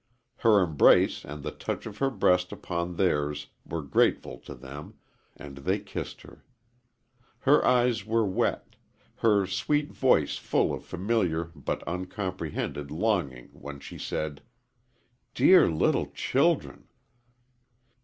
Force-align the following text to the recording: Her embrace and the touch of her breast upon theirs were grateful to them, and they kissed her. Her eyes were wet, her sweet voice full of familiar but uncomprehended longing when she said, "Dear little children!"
Her 0.37 0.63
embrace 0.63 1.23
and 1.23 1.43
the 1.43 1.51
touch 1.51 1.85
of 1.85 1.99
her 1.99 2.09
breast 2.09 2.51
upon 2.51 2.95
theirs 2.95 3.49
were 3.63 3.83
grateful 3.83 4.39
to 4.39 4.55
them, 4.55 4.95
and 5.37 5.57
they 5.57 5.77
kissed 5.77 6.21
her. 6.23 6.43
Her 7.41 7.63
eyes 7.63 8.03
were 8.03 8.25
wet, 8.25 8.75
her 9.17 9.45
sweet 9.45 9.91
voice 9.91 10.37
full 10.37 10.73
of 10.73 10.83
familiar 10.83 11.51
but 11.53 11.83
uncomprehended 11.87 12.89
longing 12.89 13.49
when 13.53 13.79
she 13.79 13.99
said, 13.99 14.41
"Dear 15.35 15.69
little 15.69 16.07
children!" 16.07 16.87